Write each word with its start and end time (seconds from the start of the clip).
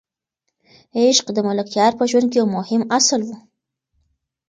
عشق 1.01 1.25
د 1.33 1.37
ملکیار 1.47 1.91
په 1.99 2.03
ژوند 2.09 2.27
کې 2.31 2.37
یو 2.41 2.47
مهم 2.57 2.81
اصل 2.97 3.21
و. 3.25 3.29